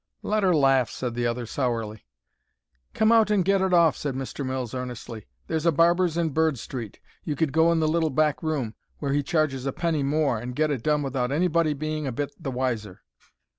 "Let 0.23 0.41
her 0.41 0.55
laugh," 0.55 0.89
said 0.89 1.13
the 1.13 1.27
other, 1.27 1.45
sourly. 1.45 2.07
"Come 2.95 3.11
out 3.11 3.29
and 3.29 3.45
get 3.45 3.61
it 3.61 3.71
off," 3.71 3.95
said 3.95 4.15
Mr. 4.15 4.43
Mills, 4.43 4.73
earnestly. 4.73 5.27
"There's 5.45 5.67
a 5.67 5.71
barber's 5.71 6.17
in 6.17 6.29
Bird 6.29 6.57
Street; 6.57 6.99
you 7.23 7.35
could 7.35 7.53
go 7.53 7.71
in 7.71 7.79
the 7.81 7.87
little 7.87 8.09
back 8.09 8.41
room, 8.41 8.73
where 8.97 9.13
he 9.13 9.21
charges 9.21 9.67
a 9.67 9.71
penny 9.71 10.01
more, 10.01 10.39
and 10.39 10.55
get 10.55 10.71
it 10.71 10.81
done 10.81 11.03
without 11.03 11.31
anybody 11.31 11.73
being 11.73 12.07
a 12.07 12.11
bit 12.11 12.31
the 12.41 12.49
wiser." 12.49 13.03